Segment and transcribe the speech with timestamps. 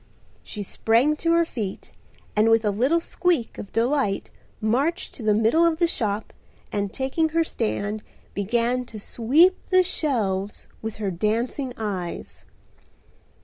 [0.41, 1.91] She sprang to her feet
[2.35, 6.33] and with a little squeak of delight marched to the middle of the shop
[6.71, 8.01] and taking her stand
[8.33, 12.45] began to sweep the shelves with her dancing eyes.